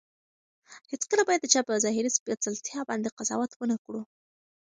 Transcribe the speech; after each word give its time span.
هیڅکله 0.91 1.23
باید 1.27 1.41
د 1.43 1.47
چا 1.53 1.61
په 1.67 1.73
ظاهري 1.83 2.09
سپېڅلتیا 2.17 2.79
باندې 2.89 3.13
قضاوت 3.17 3.51
ونه 3.55 3.75
کړو. 3.83 4.01